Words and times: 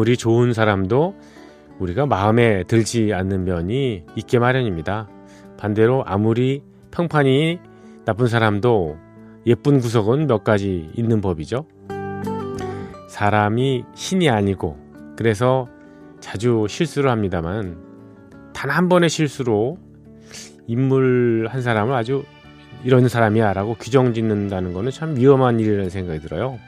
아무리 0.00 0.16
좋은 0.16 0.54
사람도 0.54 1.14
우리가 1.78 2.06
마음에 2.06 2.64
들지 2.64 3.12
않는 3.12 3.44
면이 3.44 4.04
있게 4.16 4.38
마련입니다. 4.38 5.10
반대로 5.58 6.04
아무리 6.06 6.62
평판이 6.90 7.60
나쁜 8.06 8.26
사람도 8.26 8.96
예쁜 9.44 9.78
구석은 9.78 10.26
몇 10.26 10.42
가지 10.42 10.88
있는 10.94 11.20
법이죠. 11.20 11.66
사람이 13.10 13.84
신이 13.94 14.30
아니고 14.30 14.78
그래서 15.16 15.68
자주 16.18 16.64
실수를 16.66 17.10
합니다만 17.10 17.76
단 18.54 18.70
한 18.70 18.88
번의 18.88 19.10
실수로 19.10 19.76
인물 20.66 21.46
한 21.50 21.60
사람을 21.60 21.94
아주 21.94 22.24
이런 22.84 23.06
사람이야 23.06 23.52
라고 23.52 23.74
규정 23.74 24.14
짓는다는 24.14 24.72
것은 24.72 24.92
참 24.92 25.16
위험한 25.16 25.60
일이라는 25.60 25.90
생각이 25.90 26.20
들어요. 26.20 26.58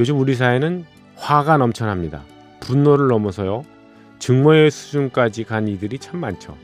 요즘 0.00 0.18
우리 0.18 0.34
사회는 0.34 0.84
화가 1.14 1.56
넘쳐납니다. 1.58 2.31
분노를 2.62 3.08
넘어서요. 3.08 3.64
증오의 4.18 4.70
수준까지 4.70 5.44
간 5.44 5.66
이들이 5.68 5.98
참 5.98 6.20
많죠. 6.20 6.56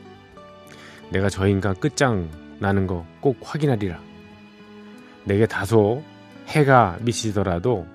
내가 1.10 1.28
저 1.28 1.46
인간 1.48 1.74
끝장 1.74 2.28
나는 2.60 2.86
거 2.86 3.04
꼭 3.20 3.36
확인하리라. 3.42 3.98
내게 5.24 5.46
다소 5.46 6.02
해가 6.46 6.98
미치더라도 7.02 7.86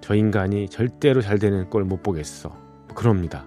저 0.00 0.14
인간이 0.14 0.68
절대로 0.68 1.20
잘 1.20 1.38
되는 1.38 1.68
걸 1.70 1.84
못 1.84 2.02
보겠어. 2.02 2.56
그럽니다. 2.94 3.46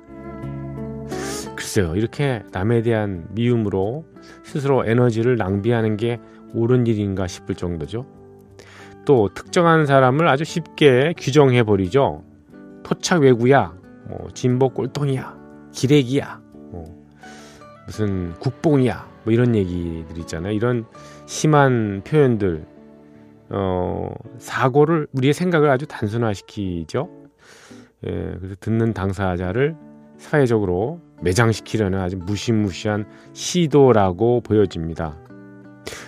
글쎄요, 1.56 1.96
이렇게 1.96 2.44
남에 2.52 2.82
대한 2.82 3.26
미움으로 3.32 4.06
스스로 4.44 4.86
에너지를 4.86 5.36
낭비하는 5.36 5.98
게 5.98 6.20
옳은 6.54 6.86
일인가 6.88 7.28
싶을 7.28 7.56
정도죠. 7.56 8.06
또 9.06 9.30
특정한 9.34 9.86
사람을 9.86 10.28
아주 10.28 10.44
쉽게 10.44 11.14
규정해 11.18 11.64
버리죠. 11.64 12.24
토착 12.84 13.22
외구야, 13.22 13.74
뭐 14.08 14.30
진보 14.34 14.70
꼴통이야, 14.70 15.38
기레기야, 15.72 16.42
뭐 16.72 17.06
무슨 17.86 18.34
국뽕이야, 18.40 19.08
뭐 19.24 19.34
이런 19.34 19.56
얘기들 19.56 20.18
있잖아요. 20.20 20.54
이런 20.54 20.86
심한 21.26 22.02
표현들, 22.06 22.66
어, 23.50 24.14
사고를 24.38 25.08
우리의 25.14 25.34
생각을 25.34 25.70
아주 25.70 25.86
단순화시키죠. 25.86 27.10
예, 28.08 28.36
그래서 28.40 28.56
듣는 28.60 28.94
당사자를 28.94 29.76
사회적으로 30.18 31.02
매장시키려는 31.22 32.00
아주 32.00 32.18
무시무시한 32.18 33.06
시도라고 33.34 34.42
보여집니다. 34.42 35.18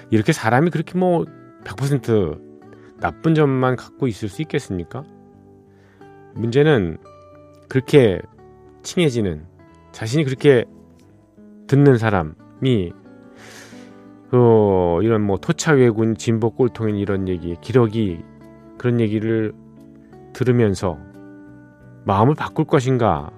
이렇게 0.10 0.32
사람이 0.32 0.70
그렇게 0.70 0.98
뭐 0.98 1.26
100% 1.64 2.40
나쁜 3.00 3.36
점만 3.36 3.76
갖고 3.76 4.08
있을 4.08 4.30
수 4.30 4.42
있겠습니까? 4.42 5.04
문제는 6.34 6.98
그렇게 7.68 8.22
칭해지는 8.84 9.46
자신이 9.92 10.24
그렇게 10.24 10.66
듣는 11.68 11.98
사람이 11.98 12.94
그 14.30 15.00
이런 15.04 15.22
뭐 15.22 15.38
토착외군 15.38 16.16
진보 16.16 16.52
꼴통인 16.52 16.98
이런 16.98 17.28
얘기 17.28 17.56
기러기 17.62 18.24
그런 18.78 19.00
얘기를 19.00 19.54
들으면서 20.34 20.98
마음을 22.06 22.36
바꿀 22.36 22.66
것인가 22.66 23.32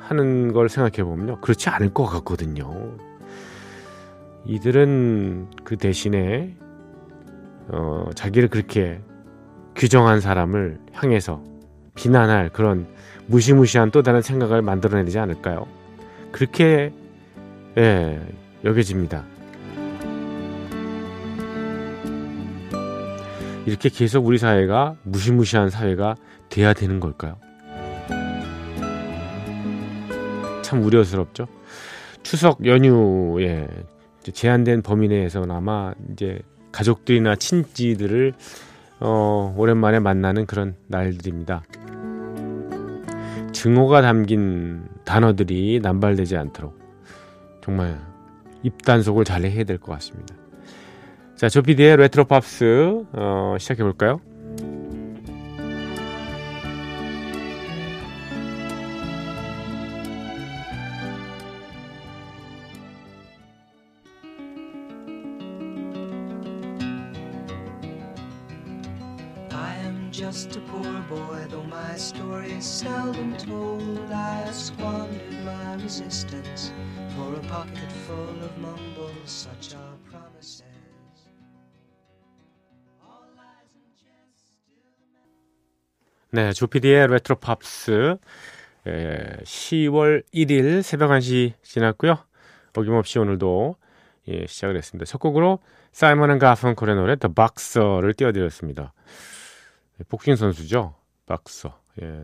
하는 0.00 0.52
걸 0.52 0.68
생각해 0.68 1.04
보면요 1.04 1.40
그렇지 1.40 1.68
않을 1.68 1.92
것 1.92 2.04
같거든요. 2.06 2.96
이들은 4.46 5.50
그 5.64 5.76
대신에 5.76 6.56
어, 7.68 8.08
자기를 8.14 8.48
그렇게 8.48 9.00
규정한 9.76 10.20
사람을 10.20 10.80
향해서 10.92 11.42
비난할 11.98 12.50
그런 12.50 12.86
무시무시한 13.26 13.90
또 13.90 14.02
다른 14.02 14.22
생각을 14.22 14.62
만들어내지 14.62 15.18
않을까요? 15.18 15.66
그렇게 16.30 16.92
예, 17.76 18.20
여겨집니다. 18.64 19.24
이렇게 23.66 23.88
계속 23.88 24.26
우리 24.26 24.38
사회가 24.38 24.94
무시무시한 25.02 25.70
사회가 25.70 26.14
돼야 26.48 26.72
되는 26.72 27.00
걸까요? 27.00 27.36
참 30.62 30.82
우려스럽죠. 30.84 31.48
추석 32.22 32.64
연휴에 32.64 33.66
제한된 34.32 34.82
범위 34.82 35.08
내에서나마 35.08 35.94
이제 36.12 36.38
가족들이나 36.70 37.34
친지들을 37.36 38.34
어, 39.00 39.54
오랜만에 39.56 39.98
만나는 39.98 40.46
그런 40.46 40.76
날들입니다. 40.86 41.62
증오가 43.62 44.02
담긴 44.02 44.84
단어들이 45.04 45.80
남발되지 45.82 46.36
않도록 46.36 46.78
정말 47.60 47.98
입단속을 48.62 49.24
잘 49.24 49.44
해야 49.44 49.64
될 49.64 49.78
것 49.78 49.90
같습니다. 49.94 50.36
자, 51.34 51.48
조피디의 51.48 51.96
레트로 51.96 52.24
팝스 52.26 53.04
어, 53.12 53.56
시작해 53.58 53.82
볼까요? 53.82 54.20
네, 86.30 86.52
조피디의 86.52 87.08
레트로 87.08 87.36
팝스 87.36 88.18
예, 88.86 89.36
10월 89.42 90.22
1일 90.34 90.82
새벽 90.82 91.08
1시 91.10 91.54
지났고요. 91.62 92.18
어김없이 92.76 93.18
오늘도 93.18 93.76
예, 94.28 94.46
시작을 94.46 94.76
했습니다. 94.76 95.06
첫 95.06 95.16
곡으로 95.18 95.58
사이먼 95.92 96.30
앤 96.30 96.38
가펑콜의 96.38 96.96
노래 96.96 97.16
The 97.16 97.32
Boxer를 97.32 98.12
띄워드렸습니다. 98.12 98.92
복싱 100.10 100.36
선수죠. 100.36 100.94
박서. 101.24 101.80
예. 102.02 102.22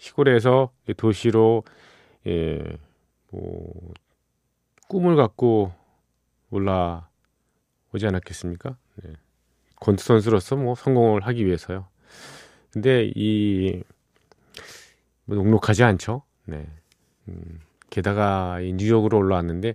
시골에서 0.00 0.72
도시로 0.96 1.62
예, 2.26 2.60
뭐 3.30 3.72
꿈을 4.88 5.14
갖고 5.14 5.72
올라오지 6.50 8.04
않았겠습니까? 8.04 8.76
네. 9.04 9.12
권투 9.76 10.02
선수로서 10.02 10.56
뭐 10.56 10.74
성공을 10.74 11.24
하기 11.28 11.46
위해서요. 11.46 11.86
근데 12.72 13.10
이 13.14 13.82
뭐 15.24 15.36
녹록하지 15.36 15.82
않죠. 15.84 16.22
네. 16.46 16.66
음, 17.28 17.60
게다가 17.90 18.60
이 18.60 18.72
뉴욕으로 18.72 19.18
올라왔는데 19.18 19.74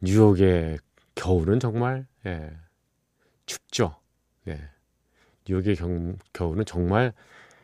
뉴욕의 0.00 0.78
겨울은 1.14 1.60
정말 1.60 2.06
예, 2.26 2.50
춥죠. 3.46 3.96
네. 4.44 4.60
뉴욕의 5.48 5.76
경, 5.76 6.16
겨울은 6.32 6.64
정말 6.64 7.12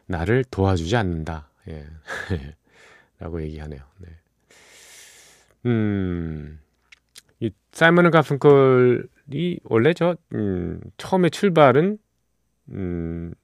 나를 0.07 0.45
도와주지 0.51 0.97
않는다. 0.97 1.51
예. 1.69 1.87
라고 3.19 3.43
얘기하네요. 3.43 3.81
네. 3.99 4.09
음, 5.67 6.61
이 7.41 7.51
사이먼 7.73 8.11
가펑클이 8.11 9.61
원래 9.65 9.95
저, 9.95 10.17
음, 10.35 10.81
처음에 10.97 11.31
출발은, 11.31 11.99
음, 12.71 13.35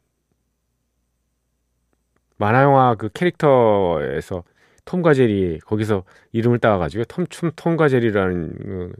만화 2.38 2.62
영화 2.62 2.94
그 2.94 3.11
캐릭터에서 3.12 4.44
톰과 4.85 5.12
제리 5.12 5.58
거기서 5.61 6.05
이름을 6.32 6.61
따와가지고 6.61 7.05
톰, 7.05 7.26
톰 7.26 7.50
톰과 7.55 7.88
제리라는 7.88 8.55
음, 8.64 8.93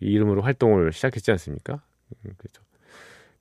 이름으로 0.00 0.42
활동을 0.42 0.92
시작했지 0.92 1.30
않습니까? 1.30 1.80
음, 2.24 2.32
그렇죠. 2.36 2.62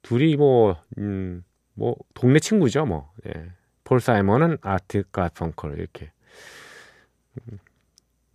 둘이 0.03 0.35
뭐, 0.37 0.77
음, 0.99 1.43
뭐 1.73 1.95
동네 2.13 2.39
친구죠, 2.39 2.85
뭐. 2.85 3.11
예. 3.27 3.51
폴 3.83 3.99
사이먼은 3.99 4.59
아트 4.61 5.03
가펑컬 5.11 5.77
이렇게 5.77 6.11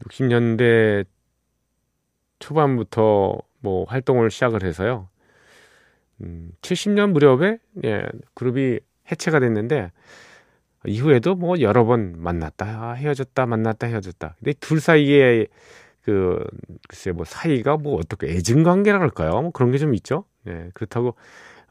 60년대 0.04 0.98
음, 0.98 1.04
초반부터 2.38 3.38
뭐 3.60 3.84
활동을 3.84 4.30
시작을 4.30 4.62
해서요. 4.64 5.08
음, 6.20 6.52
70년 6.60 7.12
무렵에 7.12 7.58
예, 7.84 8.06
그룹이 8.34 8.80
해체가 9.10 9.40
됐는데 9.40 9.90
이후에도 10.86 11.34
뭐 11.34 11.60
여러 11.60 11.84
번 11.84 12.14
만났다 12.18 12.94
헤어졌다 12.94 13.46
만났다 13.46 13.86
헤어졌다. 13.88 14.36
근데 14.38 14.52
둘 14.60 14.80
사이에 14.80 15.46
그 16.02 16.44
글쎄 16.88 17.12
뭐 17.12 17.24
사이가 17.26 17.76
뭐 17.78 17.96
어떻게 17.98 18.28
애증 18.28 18.62
관계라 18.64 18.98
그럴까요? 18.98 19.42
뭐 19.42 19.50
그런 19.52 19.72
게 19.72 19.78
좀 19.78 19.94
있죠. 19.96 20.24
예, 20.48 20.70
그렇다고 20.74 21.16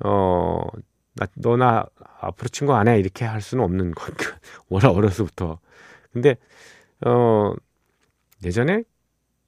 어 0.05 0.61
나, 1.15 1.27
너나 1.35 1.85
앞으로 2.21 2.49
친구 2.49 2.75
안 2.75 2.87
해 2.89 2.99
이렇게 2.99 3.25
할 3.25 3.41
수는 3.41 3.63
없는 3.63 3.93
관계. 3.95 4.25
워낙 4.69 4.89
어려서부터. 4.91 5.59
근데 6.13 6.37
어 7.05 7.53
예전에 8.43 8.83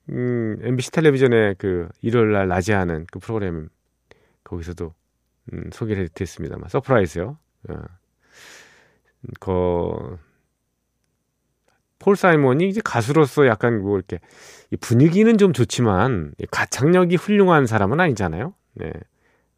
음, 0.09 0.57
MBC 0.63 0.91
텔레비전에 0.91 1.55
그 1.57 1.89
일요일 2.01 2.31
날 2.33 2.47
낮에 2.47 2.73
하는 2.73 3.05
그 3.11 3.19
프로그램 3.19 3.69
거기서도 4.43 4.93
음, 5.53 5.69
소개를 5.73 6.09
했습니다만 6.19 6.69
서프라이즈요. 6.69 7.37
어. 7.69 7.75
그, 9.39 10.17
폴 11.99 12.15
사이먼이 12.15 12.69
이제 12.69 12.81
가수로서 12.83 13.45
약간 13.47 13.81
뭐 13.81 13.97
이렇게 13.97 14.19
분위기는 14.79 15.37
좀 15.37 15.51
좋지만 15.51 16.33
가창력이 16.51 17.17
훌륭한 17.17 17.65
사람은 17.65 17.99
아니잖아요. 17.99 18.53
네. 18.75 18.93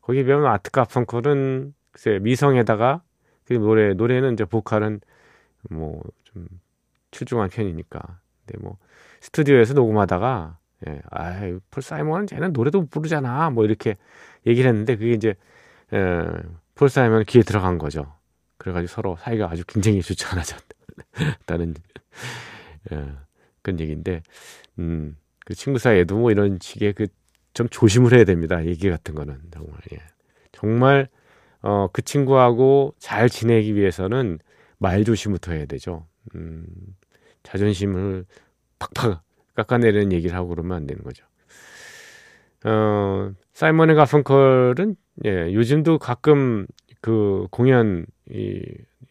거기 0.02 0.24
비하면 0.24 0.48
아트 0.48 0.72
가펑클은 0.72 1.74
글쎄 1.92 2.20
미성에다가 2.20 3.04
그 3.46 3.54
노래 3.54 3.94
노래는 3.94 4.34
이제 4.34 4.46
보컬은 4.46 5.02
뭐 5.70 6.02
좀 6.34 6.48
출중한 7.12 7.50
편이니까. 7.50 8.20
근데 8.46 8.64
뭐 8.64 8.78
스튜디오에서 9.22 9.74
녹음하다가 9.74 10.58
예, 10.88 11.02
아이 11.12 11.58
폴 11.70 11.84
사이먼은 11.84 12.28
쟤는 12.28 12.54
노래도 12.54 12.82
못 12.82 12.90
부르잖아. 12.90 13.50
뭐 13.52 13.66
이렇게 13.66 13.98
얘기를 14.48 14.70
했는데 14.70 14.96
그게 14.96 15.12
이제 15.14 15.36
예, 15.94 16.24
폴 16.76 16.90
사이먼 16.90 17.26
귀에 17.26 17.44
들어간 17.44 17.78
거죠. 17.78 18.14
그래가지고 18.62 18.88
서로 18.94 19.18
사이가 19.20 19.50
아주 19.50 19.64
굉장히 19.66 20.02
좋지 20.02 20.26
않아졌다는 20.26 21.74
예, 22.92 23.14
그런 23.62 23.80
얘기인데, 23.80 24.22
음, 24.80 25.18
그 25.46 25.54
친구 25.54 25.80
사이에도 25.80 26.18
뭐 26.18 26.32
이런 26.32 26.60
식의 26.62 26.94
그 26.94 27.08
좀 27.54 27.68
조심을 27.70 28.14
해야 28.14 28.24
됩니다. 28.24 28.66
얘기 28.66 28.90
같은 28.90 29.16
거는 29.16 29.40
정말 29.52 29.78
예. 29.94 29.98
정말 30.52 31.08
어, 31.62 31.88
그 31.92 32.02
친구하고 32.02 32.96
잘 32.98 33.30
지내기 33.30 33.76
위해서는 33.76 34.40
말 34.78 35.04
조심부터 35.04 35.52
해야 35.54 35.66
되죠. 35.66 36.08
음, 36.36 36.66
자존심을 37.44 38.26
팍팍 38.80 39.22
깎아내리는 39.56 40.12
얘기를 40.12 40.36
하고 40.36 40.50
그러면 40.50 40.78
안 40.78 40.88
되는 40.88 41.04
거죠. 41.04 41.26
어, 42.64 43.32
사이먼의 43.54 43.96
가펑컬은 43.96 44.96
예, 45.26 45.54
요즘도 45.54 46.00
가끔 46.00 46.66
그 47.02 47.48
공연 47.52 48.06
이, 48.32 48.62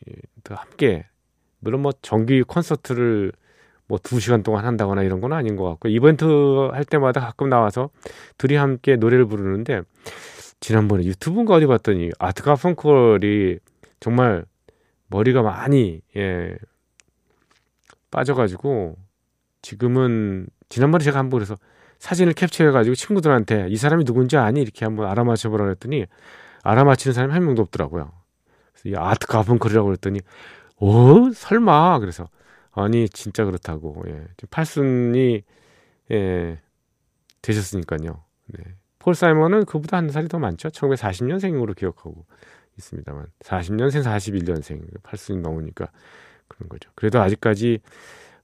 이 0.07 0.13
함께 0.49 1.07
물론 1.61 1.83
뭐 1.83 1.93
정기 2.03 2.43
콘서트를 2.43 3.33
뭐 3.91 3.99
두 3.99 4.21
시간 4.21 4.43
동안 4.43 4.65
한다거나 4.65 5.03
이런 5.03 5.21
건 5.21 5.33
아닌 5.33 5.57
것 5.57 5.69
같고 5.69 5.89
이벤트 5.89 6.25
할 6.25 6.85
때마다 6.85 7.21
가끔 7.21 7.49
나와서 7.49 7.91
둘이 8.39 8.55
함께 8.55 8.97
노래를 8.97 9.27
부르는데 9.27 9.83
지난번에 10.61 11.05
유튜브인가 11.05 11.55
어디 11.55 11.67
봤더니 11.67 12.11
아트 12.19 12.43
가 12.43 12.55
펑컬이 12.55 13.59
정말 13.99 14.45
머리가 15.09 15.43
많이 15.43 16.01
예 16.17 16.57
빠져가지고 18.11 18.97
지금은 19.63 20.47
지난번에 20.69 21.03
제가 21.05 21.19
한번 21.19 21.39
그래서 21.39 21.57
사진을 21.99 22.33
캡처해가지고 22.33 22.95
친구들한테 22.95 23.67
이 23.69 23.77
사람이 23.77 24.05
누군지 24.05 24.37
아니 24.37 24.63
이렇게 24.63 24.85
한번 24.85 25.09
알아맞혀보라 25.09 25.65
그랬더니 25.65 26.07
알아맞히는 26.63 27.13
사람이 27.13 27.33
한 27.33 27.45
명도 27.45 27.63
없더라고요. 27.63 28.20
이 28.85 28.95
아트 28.97 29.27
가펑컬이라고 29.27 29.87
그랬더니 29.87 30.21
어 30.77 31.31
설마 31.35 31.99
그래서 31.99 32.29
아니 32.73 33.09
진짜 33.09 33.45
그렇다고 33.45 34.03
예 34.09 34.27
팔순이 34.51 35.43
예 36.13 36.59
되셨으니까요. 37.43 38.25
네. 38.47 38.65
폴 38.99 39.15
사이먼은 39.15 39.65
그보다 39.65 39.97
한 39.97 40.11
살이 40.11 40.29
더 40.29 40.39
많죠. 40.39 40.69
1940년생으로 40.69 41.75
기억하고 41.75 42.27
있습니다만 42.79 43.27
40년생, 43.41 44.05
41년생, 44.05 45.03
8순이 45.03 45.41
넘으니까 45.41 45.89
그런 46.49 46.69
거죠. 46.69 46.91
그래도 46.95 47.21
아직까지 47.21 47.81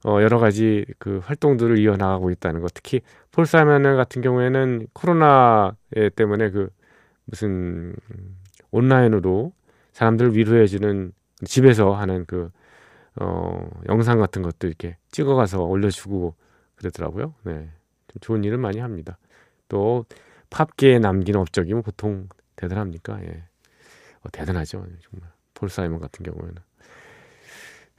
어, 0.05 0.21
여러 0.21 0.39
가지 0.39 0.85
그 0.99 1.19
활동들을 1.23 1.77
이어나가고 1.79 2.31
있다는 2.31 2.61
것. 2.61 2.73
특히 2.73 3.01
폴 3.31 3.45
사이먼 3.45 3.83
같은 3.97 4.21
경우에는 4.21 4.87
코로나 4.93 5.75
때문에 6.15 6.49
그 6.51 6.69
무슨 7.25 7.95
온라인으로 8.71 9.51
사람들을 9.97 10.35
위로해주는 10.35 11.11
집에서 11.45 11.91
하는 11.91 12.25
그 12.27 12.51
어, 13.15 13.67
영상 13.89 14.19
같은 14.19 14.43
것도 14.43 14.67
이렇게 14.67 14.95
찍어가서 15.09 15.63
올려주고 15.63 16.35
그러더라고요. 16.75 17.33
네. 17.43 17.71
좀 18.07 18.19
좋은 18.21 18.43
일을 18.43 18.59
많이 18.59 18.77
합니다. 18.77 19.17
또 19.67 20.05
팝계에 20.51 20.99
남긴 20.99 21.35
업적이면 21.35 21.81
보통 21.81 22.29
대단합니까? 22.55 23.19
예. 23.23 23.43
어, 24.21 24.29
대단하죠. 24.31 24.85
정말. 25.01 25.31
폴 25.55 25.69
사이먼 25.69 25.99
같은 25.99 26.23
경우에는. 26.23 26.55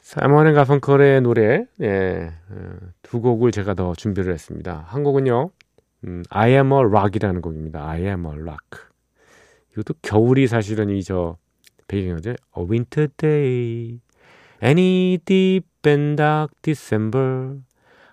사이먼 0.00 0.46
앤 0.46 0.54
가펑컬의 0.54 1.22
노래, 1.22 1.66
예, 1.82 2.32
어, 2.48 2.76
두 3.02 3.20
곡을 3.20 3.50
제가 3.50 3.74
더 3.74 3.92
준비를 3.92 4.32
했습니다. 4.32 4.84
한 4.86 5.02
곡은요, 5.02 5.50
음, 6.04 6.22
I 6.30 6.52
am 6.52 6.72
a 6.72 6.78
rock이라는 6.78 7.40
곡입니다. 7.40 7.84
I 7.84 8.02
am 8.02 8.24
a 8.24 8.32
rock. 8.34 8.86
이것도 9.72 9.94
겨울이 10.00 10.46
사실은 10.46 10.90
이저 10.90 11.36
배경이죠. 11.88 12.36
A 12.56 12.62
winter 12.62 13.08
day, 13.16 13.98
any 14.62 15.18
deep 15.24 15.66
and 15.84 16.16
dark 16.16 16.52
December, 16.62 17.58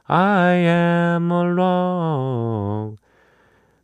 I 0.07 0.53
am 0.53 1.31
a 1.31 1.53
rock. 1.53 2.97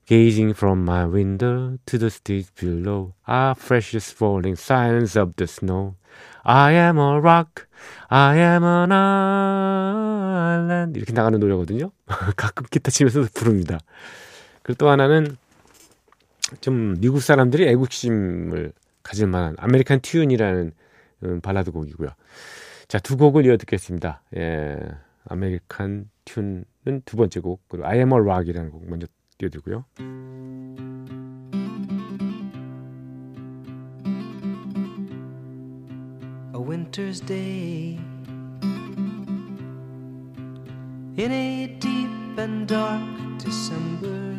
Gazing 0.07 0.55
from 0.55 0.83
my 0.83 1.05
window 1.05 1.77
to 1.85 1.97
the 1.97 2.09
streets 2.09 2.51
below 2.59 3.13
are 3.27 3.55
freshest 3.55 4.17
falling 4.17 4.57
silence 4.57 5.15
of 5.15 5.35
the 5.35 5.45
snow. 5.45 5.95
I 6.43 6.73
am 6.73 6.97
a 6.97 7.19
rock, 7.19 7.67
I 8.09 8.37
am 8.37 8.63
an 8.63 8.91
island. 8.91 10.97
이렇게 10.97 11.13
나가는 11.13 11.39
노래거든요. 11.39 11.91
가끔 12.35 12.65
기타 12.69 12.91
치면서 12.91 13.25
부릅니다. 13.33 13.77
그리고 14.63 14.77
또 14.79 14.89
하나는 14.89 15.37
좀 16.59 16.99
미국 16.99 17.21
사람들이 17.21 17.69
애국심을 17.69 18.73
가질 19.03 19.27
만한 19.27 19.55
American 19.57 19.99
Tune이라는 19.99 20.71
음, 21.23 21.41
발라드 21.41 21.71
곡이고요. 21.71 22.09
자, 22.87 22.99
두 22.99 23.17
곡을 23.17 23.45
이어 23.45 23.57
듣겠습니다. 23.57 24.23
예, 24.35 24.77
American 25.25 26.09
Tune은 26.25 27.05
두 27.05 27.17
번째 27.17 27.39
곡, 27.39 27.61
그리고 27.67 27.87
I 27.87 27.97
am 27.99 28.11
a 28.11 28.19
rock이라는 28.19 28.71
곡 28.71 28.89
먼저 28.89 29.07
띄워드리고요. 29.37 29.85
Winter's 36.71 37.19
day 37.19 37.99
in 41.17 41.31
a 41.31 41.67
deep 41.79 42.39
and 42.39 42.65
dark 42.65 43.01
December. 43.39 44.30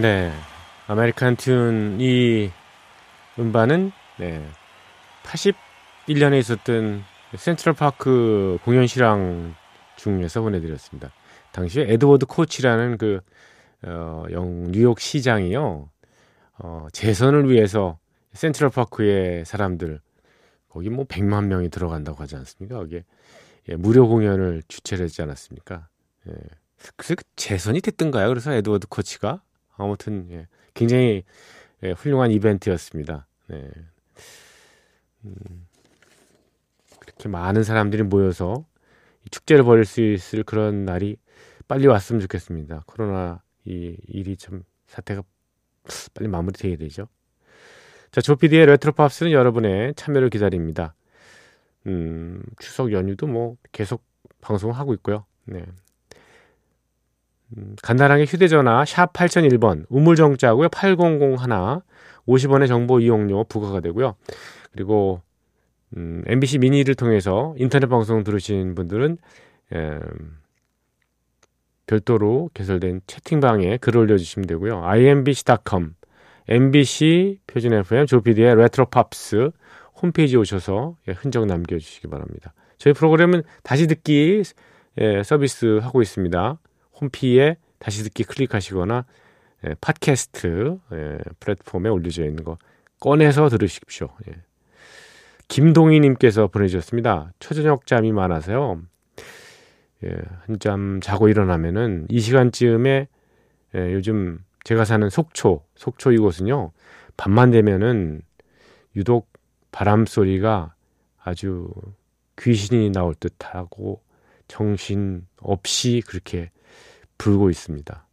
네. 0.00 0.32
American 0.86 1.36
Tune 1.36 2.00
이 2.00 2.50
음반은 3.38 3.92
네. 4.18 4.42
81년에 5.24 6.38
있었던 6.38 7.04
센트럴 7.36 7.74
파크 7.74 8.56
공연 8.64 8.86
실황 8.86 9.54
중에서 9.96 10.40
보내드렸습니다. 10.40 11.10
당시에 11.52 11.84
에드워드 11.86 12.24
코치라는 12.24 12.96
그 12.96 13.20
어, 13.82 14.24
영 14.30 14.72
뉴욕 14.72 14.98
시장이요. 14.98 15.90
어, 16.60 16.86
재선을 16.92 17.50
위해서 17.50 17.98
센트럴 18.32 18.70
파크의 18.70 19.44
사람들 19.44 20.00
거기 20.70 20.88
뭐 20.88 21.04
100만 21.04 21.44
명이 21.44 21.68
들어간다고 21.68 22.22
하지 22.22 22.36
않습니까? 22.36 22.78
거기에 22.78 23.04
예, 23.68 23.76
무료 23.76 24.08
공연을 24.08 24.62
주최를 24.66 25.04
했지 25.04 25.20
않았습니까? 25.20 25.88
예. 26.28 26.32
그래서 26.96 27.16
재선이 27.36 27.82
됐던가요? 27.82 28.28
그래서 28.28 28.54
에드워드 28.54 28.86
코치가 28.88 29.42
아무튼 29.80 30.28
예, 30.30 30.46
굉장히 30.74 31.24
예, 31.82 31.92
훌륭한 31.92 32.30
이벤트였습니다. 32.30 33.26
네. 33.48 33.68
음, 35.24 35.66
그렇게 36.98 37.28
많은 37.28 37.62
사람들이 37.62 38.02
모여서 38.02 38.64
축제를 39.30 39.64
벌일 39.64 39.84
수 39.84 40.00
있을 40.00 40.42
그런 40.42 40.84
날이 40.84 41.16
빨리 41.68 41.86
왔으면 41.86 42.20
좋겠습니다. 42.20 42.84
코로나 42.86 43.42
이 43.64 43.96
일이 44.08 44.36
참 44.36 44.62
사태가 44.86 45.22
빨리 46.14 46.28
마무리되어야 46.28 46.76
되죠. 46.76 47.08
자, 48.10 48.20
조피디의 48.20 48.66
레트로팝스는 48.66 49.32
여러분의 49.32 49.94
참여를 49.94 50.30
기다립니다. 50.30 50.94
음, 51.86 52.42
추석 52.58 52.92
연휴도 52.92 53.26
뭐 53.26 53.56
계속 53.72 54.04
방송을 54.40 54.74
하고 54.74 54.94
있고요. 54.94 55.24
네. 55.44 55.64
음, 57.56 57.76
간단하게 57.82 58.24
휴대전화 58.24 58.84
샵 58.84 59.12
8001번 59.12 59.84
우물정자고요. 59.88 60.68
8001 60.68 61.46
50원의 62.26 62.68
정보 62.68 63.00
이용료 63.00 63.44
부과가 63.44 63.80
되고요. 63.80 64.14
그리고 64.72 65.22
음, 65.96 66.22
MBC 66.26 66.58
미니를 66.58 66.94
통해서 66.94 67.54
인터넷 67.58 67.86
방송 67.86 68.22
들으신 68.22 68.74
분들은 68.74 69.18
음, 69.72 70.00
별도로 71.86 72.50
개설된 72.54 73.00
채팅방에 73.06 73.78
글을 73.78 74.02
올려주시면 74.02 74.46
되고요. 74.46 74.84
imbc.com, 74.84 75.94
MBC 76.48 77.40
표준 77.48 77.72
FM 77.72 78.06
조피디의 78.06 78.54
레트로팝스 78.56 79.50
홈페이지에 80.00 80.38
오셔서 80.38 80.96
예, 81.08 81.12
흔적 81.12 81.46
남겨주시기 81.46 82.06
바랍니다. 82.08 82.54
저희 82.78 82.94
프로그램은 82.94 83.42
다시 83.62 83.86
듣기 83.88 84.42
예, 85.00 85.22
서비스 85.24 85.78
하고 85.82 86.00
있습니다. 86.00 86.58
홈피에 87.00 87.56
다시 87.78 88.02
듣기 88.04 88.24
클릭하시거나 88.24 89.04
예, 89.66 89.74
팟캐스트 89.80 90.78
예, 90.92 91.18
플랫폼에 91.38 91.88
올려져 91.88 92.24
있는 92.24 92.44
거 92.44 92.58
꺼내서 93.00 93.48
들으십시오. 93.48 94.08
예. 94.28 94.36
김동희님께서 95.48 96.46
보내주셨습니다. 96.48 97.32
초저녁 97.40 97.86
잠이 97.86 98.12
많아서요. 98.12 98.82
예, 100.04 100.16
한잠 100.46 101.00
자고 101.02 101.28
일어나면은 101.28 102.06
이 102.08 102.20
시간쯤에 102.20 103.08
예, 103.74 103.92
요즘 103.92 104.38
제가 104.64 104.84
사는 104.84 105.08
속초, 105.08 105.64
속초 105.74 106.12
이곳은요. 106.12 106.72
밤만 107.16 107.50
되면은 107.50 108.22
유독 108.96 109.30
바람 109.72 110.06
소리가 110.06 110.74
아주 111.22 111.70
귀신이 112.38 112.90
나올 112.90 113.14
듯하고 113.14 114.02
정신 114.48 115.26
없이 115.38 116.02
그렇게 116.06 116.50
불고 117.20 117.50
있습니다. 117.50 118.06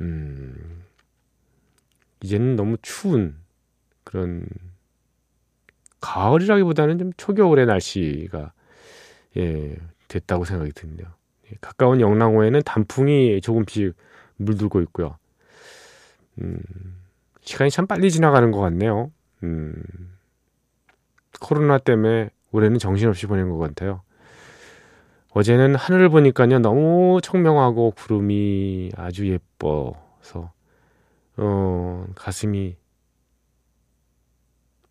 음, 0.00 0.84
이제는 2.22 2.56
너무 2.56 2.78
추운 2.80 3.36
그런 4.04 4.46
가을이라기보다는 6.00 6.98
좀 6.98 7.12
초겨울의 7.18 7.66
날씨가 7.66 8.52
예, 9.36 9.76
됐다고 10.08 10.46
생각이 10.46 10.72
드네요. 10.72 11.06
예, 11.52 11.56
가까운 11.60 12.00
영랑호에는 12.00 12.62
단풍이 12.64 13.42
조금씩 13.42 13.94
물들고 14.36 14.80
있고요. 14.80 15.18
음, 16.40 16.58
시간이 17.42 17.70
참 17.70 17.86
빨리 17.86 18.10
지나가는 18.10 18.50
것 18.50 18.60
같네요. 18.60 19.12
음, 19.42 19.74
코로나 21.38 21.76
때문에 21.76 22.30
올해는 22.50 22.78
정신없이 22.78 23.26
보낸 23.26 23.50
것 23.50 23.58
같아요. 23.58 24.00
어제는 25.34 25.74
하늘을 25.74 26.10
보니까요 26.10 26.60
너무 26.60 27.18
청명하고 27.20 27.90
구름이 27.90 28.92
아주 28.96 29.28
예뻐서 29.28 30.52
어, 31.36 32.06
가슴이 32.14 32.76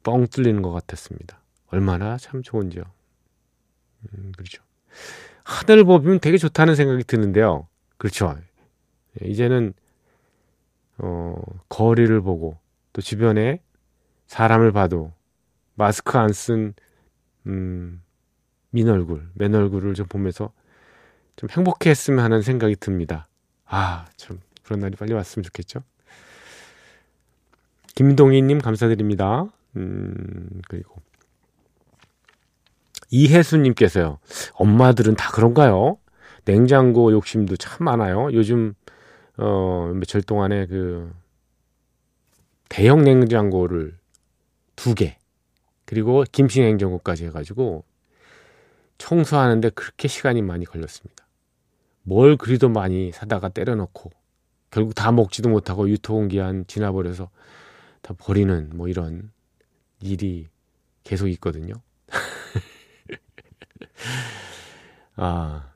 뻥 0.03 0.27
뚫리는 0.27 0.61
것 0.61 0.73
같았습니다. 0.73 1.39
얼마나 1.67 2.17
참 2.17 2.43
좋은지요. 2.43 2.83
음, 4.17 4.33
그렇죠. 4.35 4.61
하늘을 5.45 5.85
보면 5.85 6.19
되게 6.19 6.37
좋다는 6.37 6.75
생각이 6.75 7.05
드는데요. 7.05 7.67
그렇죠. 7.97 8.35
예, 9.21 9.29
이제는 9.29 9.73
어, 10.97 11.41
거리를 11.69 12.19
보고 12.19 12.57
또 12.91 13.01
주변에 13.01 13.61
사람을 14.27 14.73
봐도 14.73 15.13
마스크 15.75 16.17
안쓴 16.17 16.73
음, 17.47 18.02
민 18.73 18.89
얼굴, 18.89 19.29
맨 19.35 19.53
얼굴을 19.53 19.93
좀 19.93 20.07
보면서 20.07 20.51
좀 21.35 21.47
행복했으면 21.47 22.23
하는 22.23 22.41
생각이 22.41 22.75
듭니다. 22.77 23.27
아, 23.67 24.07
참 24.17 24.39
그런 24.63 24.79
날이 24.79 24.95
빨리 24.95 25.13
왔으면 25.13 25.43
좋겠죠. 25.43 25.83
김동희님 27.93 28.59
감사드립니다. 28.59 29.45
음, 29.75 30.61
그리고 30.67 30.95
이혜수님께서요. 33.11 34.17
엄마들은 34.53 35.15
다 35.17 35.29
그런가요? 35.31 35.99
냉장고 36.45 37.11
욕심도 37.11 37.55
참 37.57 37.85
많아요. 37.85 38.33
요즘 38.33 38.73
어 39.37 39.91
며칠 39.93 40.23
동안에 40.23 40.65
그 40.65 41.13
대형 42.69 43.03
냉장고를 43.03 43.95
두 44.75 44.95
개, 44.95 45.19
그리고 45.85 46.23
김치 46.31 46.61
냉장고까지 46.61 47.25
해가지고 47.25 47.83
청소하는데 48.97 49.71
그렇게 49.71 50.07
시간이 50.07 50.41
많이 50.41 50.65
걸렸습니다. 50.65 51.27
뭘 52.03 52.37
그리도 52.37 52.69
많이 52.69 53.11
사다가 53.11 53.49
때려놓고 53.49 54.11
결국 54.71 54.95
다 54.95 55.11
먹지도 55.11 55.49
못하고 55.49 55.89
유통기한 55.89 56.65
지나버려서 56.67 57.29
다 58.01 58.13
버리는 58.17 58.69
뭐 58.73 58.87
이런 58.87 59.31
일이 60.01 60.47
계속 61.03 61.27
있거든요. 61.29 61.73
아, 65.15 65.71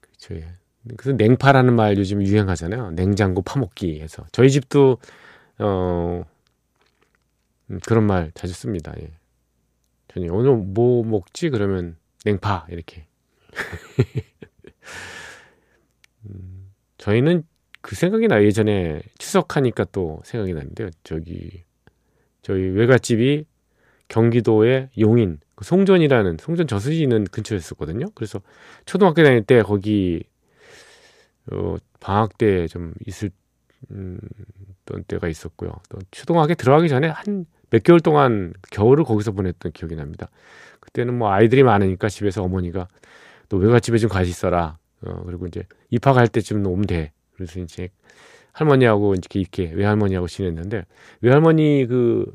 그렇죠. 0.00 0.36
예. 0.36 0.54
그래서 0.96 1.16
냉파라는 1.16 1.74
말 1.74 1.98
요즘 1.98 2.22
유행하잖아요. 2.22 2.92
냉장고 2.92 3.42
파먹기 3.42 4.00
해서 4.00 4.24
저희 4.32 4.50
집도 4.50 4.98
어 5.58 6.22
음, 7.70 7.80
그런 7.86 8.04
말 8.04 8.30
자주 8.34 8.54
씁니다. 8.54 8.94
예. 9.00 9.10
저는 10.08 10.30
오늘 10.30 10.56
뭐 10.56 11.04
먹지 11.04 11.50
그러면 11.50 11.96
냉파 12.28 12.66
이렇게. 12.70 13.06
음, 16.26 16.72
저희는 16.98 17.44
그 17.80 17.94
생각이 17.96 18.28
나 18.28 18.42
예전에 18.42 19.00
추석하니까 19.18 19.84
또 19.92 20.20
생각이 20.24 20.52
나는데요. 20.52 20.90
저기 21.04 21.64
저희 22.42 22.62
외갓집이 22.62 23.44
경기도의 24.08 24.90
용인 24.98 25.38
그 25.54 25.64
송전이라는 25.64 26.36
송전 26.40 26.66
저수지 26.66 27.02
있는 27.02 27.24
근처였었거든요. 27.24 28.06
그래서 28.14 28.40
초등학교 28.84 29.22
다닐 29.22 29.42
때 29.42 29.62
거기 29.62 30.22
어, 31.50 31.76
방학 32.00 32.36
때 32.38 32.66
좀 32.68 32.92
있을 33.06 33.30
음, 33.90 34.18
던 34.84 35.04
때가 35.04 35.28
있었고요. 35.28 35.72
또 35.88 35.98
초등학교 36.10 36.54
들어가기 36.54 36.88
전에 36.88 37.08
한 37.08 37.46
몇 37.70 37.82
개월 37.82 38.00
동안 38.00 38.54
겨울을 38.70 39.04
거기서 39.04 39.32
보냈던 39.32 39.72
기억이 39.72 39.94
납니다. 39.96 40.28
그때는 40.88 41.18
뭐 41.18 41.30
아이들이 41.30 41.62
많으니까 41.62 42.08
집에서 42.08 42.42
어머니가 42.42 42.88
또 43.48 43.58
외갓집에 43.58 43.98
좀 43.98 44.08
가시 44.10 44.30
있어라. 44.30 44.78
어, 45.02 45.22
그리고 45.24 45.46
이제 45.46 45.64
입학할 45.90 46.28
때쯤 46.28 46.66
오면 46.66 46.86
돼. 46.86 47.12
그래서 47.34 47.60
이제 47.60 47.90
할머니하고 48.52 49.14
이렇게 49.14 49.40
이렇게 49.40 49.70
외할머니하고 49.72 50.26
지냈는데 50.26 50.84
외할머니 51.20 51.86
그 51.86 52.32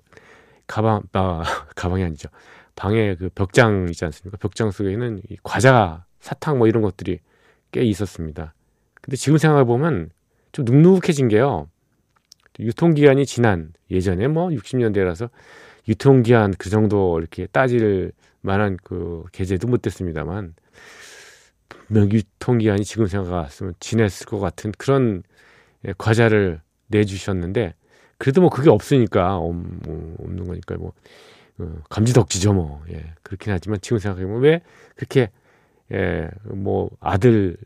가방 0.68 1.04
아, 1.14 1.44
가방이 1.76 2.04
아니죠. 2.04 2.30
방에 2.76 3.16
그 3.16 3.30
벽장 3.30 3.88
있지 3.90 4.06
않습니까? 4.06 4.38
벽장 4.38 4.72
속에는 4.72 5.22
이 5.30 5.38
과자, 5.44 6.06
사탕 6.20 6.58
뭐 6.58 6.68
이런 6.68 6.82
것들이 6.82 7.20
꽤 7.72 7.82
있었습니다. 7.82 8.54
근데 9.02 9.18
지금 9.18 9.38
생각해 9.38 9.66
보면 9.66 10.10
좀 10.52 10.66
눅눅해진 10.66 11.28
게요. 11.28 11.68
유통기한이 12.60 13.26
지난 13.26 13.74
예전에 13.92 14.28
뭐 14.28 14.50
60년대라서 14.50 15.30
유통기한 15.88 16.54
그 16.58 16.70
정도 16.70 17.20
이렇게 17.20 17.48
따질 17.48 18.14
만한 18.44 18.78
그 18.84 19.24
계제도 19.32 19.68
못 19.68 19.82
됐습니다만 19.82 20.54
분명 21.88 22.12
유통기한이 22.12 22.84
지금 22.84 23.08
생각했으면 23.08 23.74
지냈을 23.80 24.28
것 24.28 24.40
같은 24.40 24.72
그런 24.78 25.24
예, 25.88 25.94
과자를 25.98 26.62
내주셨는데 26.88 27.74
그래도 28.18 28.42
뭐 28.42 28.50
그게 28.50 28.70
없으니까 28.70 29.40
음, 29.40 29.80
뭐 29.86 30.16
없는 30.20 30.48
거니까 30.48 30.76
뭐 30.76 30.94
어, 31.58 31.76
감지덕지죠 31.90 32.54
뭐. 32.54 32.84
예, 32.92 33.14
그렇긴 33.24 33.54
하지만 33.54 33.80
지금 33.82 33.98
생각해보면 33.98 34.42
왜 34.42 34.62
그렇게 34.96 35.32
예, 35.92 36.30
뭐 36.44 36.90
아들 37.00 37.58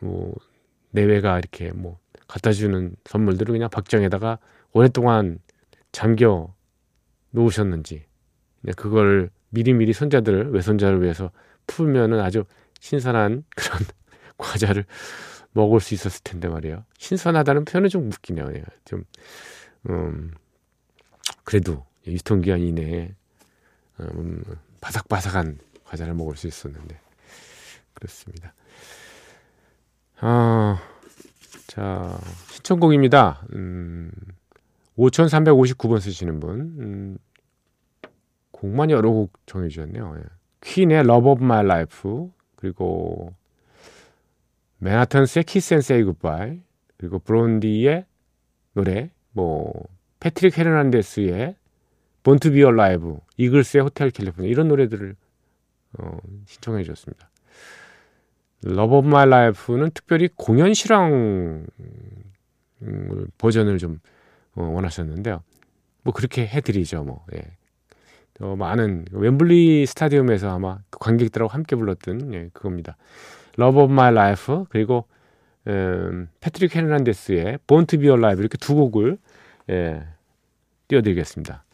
뭐 0.00 0.34
내외가 0.90 1.38
이렇게 1.38 1.72
뭐 1.72 1.98
갖다 2.28 2.52
주는 2.52 2.94
선물들을 3.04 3.52
그냥 3.52 3.68
박정에다가 3.68 4.38
오랫동안 4.72 5.38
잠겨 5.92 6.54
놓으셨는지 7.30 8.04
그걸 8.76 9.30
미리미리 9.54 9.92
손자들 9.92 10.50
외손자를 10.50 11.00
위해서 11.02 11.30
풀면은 11.66 12.20
아주 12.20 12.44
신선한 12.80 13.44
그런 13.56 13.78
과자를 14.36 14.84
먹을 15.52 15.80
수 15.80 15.94
있었을 15.94 16.22
텐데 16.24 16.48
말이에요. 16.48 16.84
신선하다는 16.98 17.64
표현은 17.64 17.88
좀 17.88 18.08
웃기네요. 18.08 18.50
좀 18.84 19.04
음, 19.88 20.32
그래도 21.44 21.86
유통기한 22.06 22.60
이내에 22.60 23.14
음, 24.00 24.42
바삭바삭한 24.80 25.58
과자를 25.84 26.14
먹을 26.14 26.36
수 26.36 26.48
있었는데 26.48 26.98
그렇습니다. 27.94 28.52
아, 30.20 30.82
자 31.68 32.18
신청곡입니다. 32.50 33.46
음, 33.54 34.10
5359번 34.98 36.00
쓰시는 36.00 36.40
분 36.40 36.60
음, 36.80 37.18
곡만 38.64 38.90
여러 38.90 39.10
곡 39.10 39.32
정해주셨네요. 39.44 40.16
예. 40.18 40.22
퀸의 40.62 41.00
Love 41.00 41.32
of 41.32 41.44
My 41.44 41.62
Life 41.62 42.30
그리고 42.56 43.34
맨하탄스의 44.78 45.44
Kiss 45.44 45.74
and 45.74 45.84
Say 45.84 46.02
Goodbye 46.02 46.62
그리고 46.96 47.18
브론디의 47.18 48.06
노래 48.72 49.10
뭐 49.32 49.70
패트릭 50.18 50.56
헤르난데스의 50.56 51.56
Born 52.22 52.38
to 52.38 52.50
Be 52.50 52.62
Alive 52.62 53.16
이글스의 53.36 53.82
호텔 53.82 54.10
캘리포니아 54.10 54.50
이런 54.50 54.68
노래들을 54.68 55.14
어, 55.98 56.18
신청해 56.46 56.84
주셨습니다. 56.84 57.28
Love 58.64 58.96
of 58.96 59.06
My 59.06 59.26
Life는 59.26 59.90
특별히 59.90 60.30
공연 60.34 60.72
실황 60.72 61.66
버전을 63.36 63.76
좀 63.76 64.00
어, 64.54 64.62
원하셨는데요. 64.62 65.42
뭐 66.02 66.14
그렇게 66.14 66.46
해드리죠, 66.46 67.04
뭐. 67.04 67.26
예. 67.34 67.42
더 68.34 68.56
많은 68.56 69.06
웸블리 69.12 69.86
스타디움에서 69.86 70.50
아마 70.50 70.78
그 70.90 70.98
관객들하고 70.98 71.50
함께 71.52 71.76
불렀던 71.76 72.34
예, 72.34 72.50
그겁니다. 72.52 72.96
Love 73.58 73.82
of 73.82 73.92
My 73.92 74.12
Life 74.12 74.64
그리고 74.68 75.06
음, 75.66 76.28
패트릭 76.40 76.76
헤르난데스의 76.76 77.58
Born 77.66 77.86
to 77.86 77.98
Be 77.98 78.08
Alive 78.08 78.40
이렇게 78.40 78.58
두 78.58 78.74
곡을 78.74 79.18
예, 79.70 80.02
띄워드리겠습니다. 80.88 81.64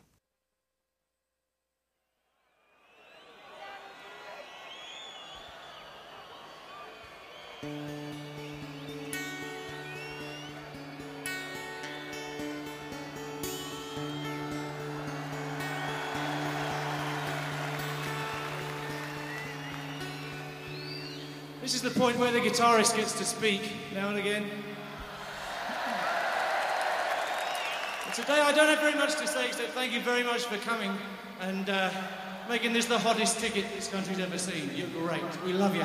This 21.71 21.85
is 21.85 21.95
the 21.95 22.01
point 22.01 22.19
where 22.19 22.33
the 22.33 22.41
guitarist 22.41 22.97
gets 22.97 23.13
to 23.13 23.25
speak 23.25 23.63
now 23.95 24.09
and 24.09 24.19
again. 24.19 24.43
And 28.05 28.13
today 28.13 28.41
I 28.41 28.51
don't 28.51 28.67
have 28.67 28.81
very 28.81 28.97
much 28.97 29.15
to 29.21 29.29
say 29.29 29.47
except 29.47 29.71
thank 29.71 29.93
you 29.93 30.01
very 30.01 30.25
much 30.25 30.47
for 30.47 30.57
coming 30.69 30.91
and 31.41 31.71
uh, 31.71 31.93
making 32.49 32.73
this 32.73 32.87
the 32.87 32.99
hottest 32.99 33.39
ticket 33.39 33.67
this 33.77 33.87
country's 33.87 34.19
ever 34.19 34.37
seen. 34.37 34.69
You're 34.75 34.89
great. 34.89 35.23
We 35.45 35.53
love 35.53 35.77
you. 35.77 35.85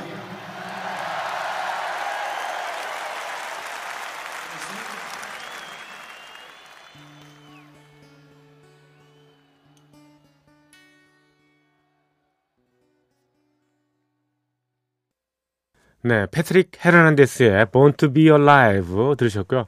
네, 16.07 16.27
패트릭 16.29 16.85
헤르난데스의 16.85 17.65
Born 17.71 17.93
to 17.93 18.13
Be 18.13 18.25
Alive 18.25 19.15
들으셨고요. 19.17 19.65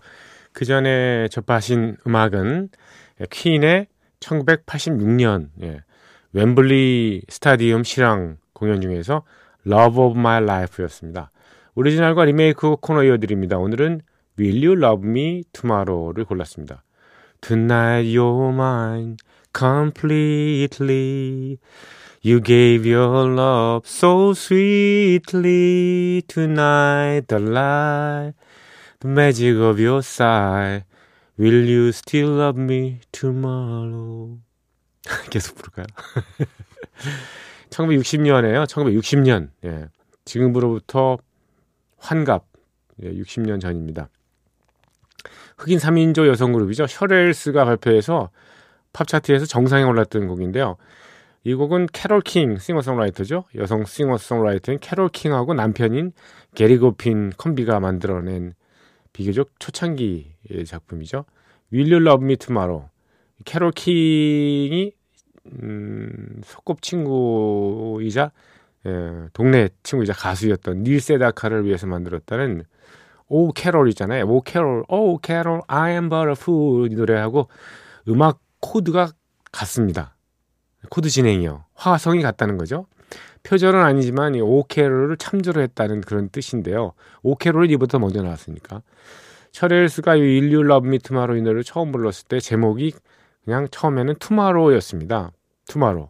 그 0.53 0.65
전에 0.65 1.27
접하신 1.29 1.97
음악은 2.05 2.69
퀸의 3.31 3.87
1986년 4.19 5.49
예, 5.63 5.81
웸블리 6.35 7.23
스타디움 7.27 7.83
실황 7.83 8.37
공연 8.53 8.81
중에서 8.81 9.23
Love 9.65 9.99
of 9.99 10.19
My 10.19 10.43
Life였습니다. 10.43 11.31
오리지널과 11.73 12.25
리메이크 12.25 12.75
코너 12.81 13.03
이어드립니다. 13.03 13.57
오늘은 13.57 14.01
Will 14.37 14.63
You 14.63 14.79
Love 14.79 15.09
Me 15.09 15.43
Tomorrow를 15.53 16.25
골랐습니다. 16.25 16.83
Tonight 17.41 18.15
you're 18.15 18.53
mine 18.53 19.17
completely 19.57 21.57
You 22.23 22.41
gave 22.41 22.85
your 22.85 23.29
love 23.29 23.87
so 23.87 24.33
sweetly 24.33 26.23
tonight, 26.27 27.27
the 27.27 27.39
light, 27.39 28.33
the 28.99 29.07
magic 29.07 29.55
of 29.57 29.79
your 29.79 30.01
sigh. 30.01 30.83
Will 31.37 31.63
you 31.63 31.91
still 31.91 32.29
love 32.39 32.59
me 32.59 32.99
tomorrow? 33.11 34.39
계속 35.29 35.55
부를까요? 35.55 35.85
1960년에요. 37.69 38.65
1960년. 38.65 39.49
예. 39.65 39.85
지금으로부터 40.25 41.17
환갑. 41.99 42.45
예, 43.03 43.11
60년 43.13 43.61
전입니다. 43.61 44.09
흑인 45.57 45.77
3인조 45.77 46.27
여성 46.27 46.51
그룹이죠. 46.51 46.87
셔렐스가 46.87 47.65
발표해서 47.65 48.31
팝 48.91 49.07
차트에서 49.07 49.45
정상에 49.45 49.83
올랐던 49.83 50.27
곡인데요. 50.27 50.77
이 51.47 51.53
곡은 51.53 51.85
캐롤 51.93 52.19
킹 52.19 52.57
싱어송라이터죠. 52.57 53.45
여성 53.55 53.85
싱어송라이터인 53.85 54.79
캐롤 54.79 55.07
킹하고 55.07 55.53
남편인 55.53 56.11
게리 56.55 56.77
고핀 56.77 57.31
콤비가 57.37 57.79
만들어낸 57.79 58.53
비교적 59.13 59.51
초창기의 59.57 60.65
작품이죠. 60.65 61.23
Will 61.71 61.93
You 61.93 62.05
Love 62.05 62.25
Me 62.25 62.35
Tomorrow. 62.35 62.89
캐롤 63.45 63.71
킹이 63.71 64.91
음, 65.63 66.41
소꿉친구이자 66.43 68.33
예, 68.85 69.29
동네 69.31 69.69
친구이자 69.83 70.11
가수였던 70.11 70.83
닐 70.83 70.99
세다카를 70.99 71.63
위해서 71.63 71.87
만들었다는 71.87 72.65
Oh 73.29 73.53
Carol이잖아요. 73.53 74.25
Oh 74.25 74.41
Carol, 74.41 74.83
Oh 74.89 75.17
Carol, 75.19 75.61
I 75.67 75.93
am 75.93 76.09
but 76.09 76.27
a 76.27 76.33
fool 76.33 76.91
이 76.91 76.95
노래하고 76.95 77.47
음악 78.09 78.41
코드가 78.59 79.11
같습니다. 79.53 80.16
코드 80.89 81.09
진행이요. 81.09 81.65
화성이 81.73 82.21
같다는 82.21 82.57
거죠. 82.57 82.85
표절은 83.43 83.81
아니지만 83.81 84.35
이 84.35 84.41
Oh 84.41 84.57
Carol을 84.57 85.17
참조를 85.17 85.63
했다는 85.63 86.01
그런 86.01 86.29
뜻인데요. 86.29 86.93
Oh 87.23 87.35
Carol이 87.35 87.71
이보다 87.73 87.99
먼저 87.99 88.21
나왔으니까. 88.21 88.81
셔렐스가 89.53 90.15
이 90.17 90.37
Will 90.37 90.63
You 90.63 90.74
Love 90.74 90.87
Me 90.87 90.99
Tomorrow 90.99 91.35
이 91.37 91.41
노래를 91.41 91.63
처음 91.63 91.91
불렀을 91.91 92.27
때 92.27 92.39
제목이 92.39 92.93
그냥 93.45 93.67
처음에는 93.71 94.15
Tomorrow였습니다. 94.19 95.31
Tomorrow. 95.67 96.09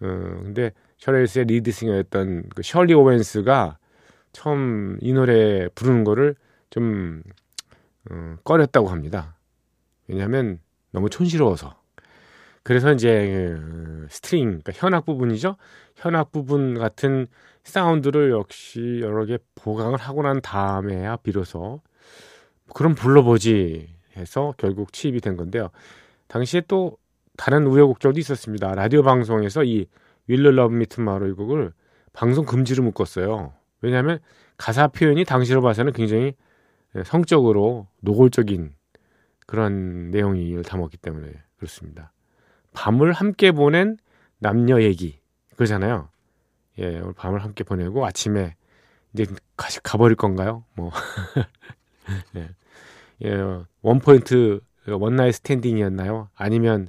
어, 0.00 0.38
근데 0.42 0.72
셔렐스의 0.98 1.46
리드 1.46 1.70
싱어였던 1.70 2.50
그 2.54 2.62
셜리 2.62 2.94
오웬스가 2.94 3.78
처음 4.32 4.96
이 5.00 5.12
노래 5.12 5.68
부르는 5.74 6.04
거를 6.04 6.34
좀 6.70 7.22
어, 8.10 8.36
꺼렸다고 8.44 8.88
합니다. 8.88 9.36
왜냐하면 10.06 10.60
너무 10.92 11.10
촌스러워서. 11.10 11.83
그래서 12.64 12.92
이제 12.92 13.54
그 13.56 14.06
스트링, 14.10 14.48
그러니까 14.48 14.72
현악 14.74 15.04
부분이죠. 15.06 15.56
현악 15.96 16.32
부분 16.32 16.78
같은 16.78 17.26
사운드를 17.62 18.30
역시 18.30 18.98
여러 19.00 19.24
개 19.26 19.38
보강을 19.54 19.98
하고 19.98 20.22
난 20.22 20.40
다음에야 20.40 21.16
비로소 21.16 21.82
그럼 22.74 22.94
불러보지 22.94 23.94
해서 24.16 24.54
결국 24.56 24.92
취입이 24.92 25.20
된 25.20 25.36
건데요. 25.36 25.70
당시에 26.26 26.62
또 26.66 26.96
다른 27.36 27.66
우여곡절도 27.66 28.18
있었습니다. 28.18 28.74
라디오 28.74 29.02
방송에서 29.02 29.62
이 29.64 29.86
Will 30.26 30.50
You 30.50 30.60
Love 30.60 30.74
Me 30.74 31.02
Tomorrow 31.02 31.28
이 31.28 31.32
곡을 31.32 31.72
방송 32.14 32.46
금지로 32.46 32.82
묶었어요. 32.82 33.52
왜냐하면 33.82 34.20
가사 34.56 34.88
표현이 34.88 35.26
당시로 35.26 35.60
봐서는 35.60 35.92
굉장히 35.92 36.32
성적으로 37.04 37.88
노골적인 38.00 38.72
그런 39.46 40.10
내용을 40.10 40.62
담았기 40.62 40.96
때문에 40.96 41.30
그렇습니다. 41.56 42.13
밤을 42.74 43.12
함께 43.12 43.52
보낸 43.52 43.96
남녀 44.38 44.82
얘기 44.82 45.18
그러잖아요. 45.56 46.10
예, 46.78 46.98
오늘 47.00 47.14
밤을 47.14 47.42
함께 47.42 47.64
보내고 47.64 48.04
아침에 48.04 48.56
이제 49.14 49.24
가, 49.56 49.68
가버릴 49.82 50.16
건가요? 50.16 50.64
뭐 50.74 50.90
예. 52.36 52.50
예, 53.24 53.64
one 53.80 54.00
point 54.00 54.60
one 54.86 55.05
night 55.05 55.36
standing이었나요? 55.36 56.28
아니면 56.34 56.88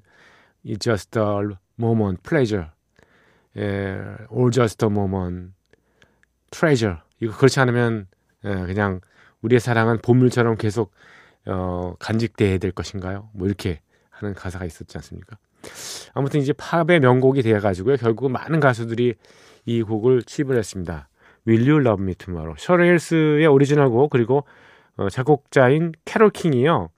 It's 0.66 0.80
just 0.80 1.18
a 1.20 1.56
moment's 1.80 2.24
pleasure, 2.28 2.72
예, 3.56 4.02
or 4.36 4.50
just 4.52 4.84
a 4.84 4.90
moment's 4.90 5.54
treasure. 6.50 6.98
이거 7.22 7.38
그렇지 7.38 7.60
않으면 7.60 8.08
예, 8.44 8.50
그냥 8.50 9.00
우리의 9.42 9.60
사랑은 9.60 10.00
보물처럼 10.02 10.58
계속 10.58 10.92
어, 11.46 11.96
간직돼야 12.00 12.58
될 12.58 12.72
것인가요? 12.72 13.30
뭐 13.34 13.48
이렇게 13.48 13.82
하는 14.10 14.34
가사가 14.34 14.66
있었지 14.66 14.98
않습니까? 14.98 15.38
아무튼 16.14 16.40
이제 16.40 16.54
팝의 16.54 17.00
명곡이 17.00 17.42
되어가지고요. 17.42 17.98
결국 17.98 18.32
많은 18.32 18.60
가수들이 18.60 19.16
이 19.66 19.82
곡을 19.82 20.24
취입을 20.24 20.58
했습니다. 20.58 21.10
Will 21.48 21.70
You 21.70 21.82
Love 21.82 22.04
Me 22.04 22.16
Tomorrow. 22.16 22.56
셔레일스의 22.58 23.48
오리지널 23.48 23.90
곡 23.90 24.10
그리고 24.10 24.46
어, 24.98 25.10
작곡자인 25.10 25.92
캐롤 26.06 26.30
킹이요. 26.32 26.90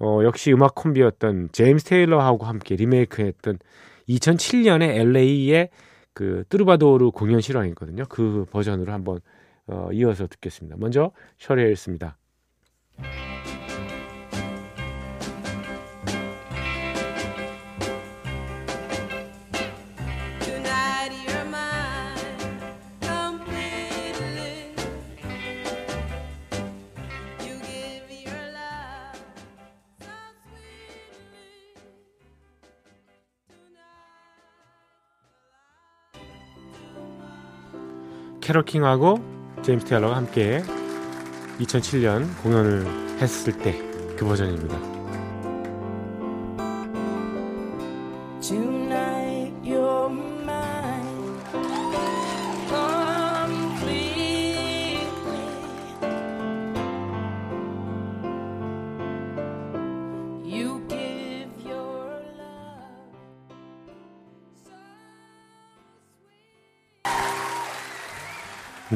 어, 0.00 0.20
역시 0.24 0.52
음악 0.52 0.74
콤비였던 0.74 1.50
제임스 1.52 1.84
테일러하고 1.84 2.46
함께 2.46 2.76
리메이크했던 2.76 3.58
2007년에 4.08 4.82
LA의 4.82 5.70
그 6.12 6.44
뚜르바도르 6.48 7.10
공연 7.10 7.40
실황이거든요. 7.40 8.04
그 8.08 8.44
버전으로 8.50 8.92
한번 8.92 9.20
어, 9.66 9.90
이어서 9.92 10.26
듣겠습니다. 10.26 10.76
먼저 10.78 11.12
셔레일스입니다. 11.38 12.16
캐럴킹하고 38.48 39.18
제임스 39.62 39.84
테일러가 39.84 40.16
함께 40.16 40.62
2007년 41.60 42.26
공연을 42.42 42.86
했을 43.20 43.52
때 43.52 43.88
그 44.18 44.24
버전입니다. 44.24 44.76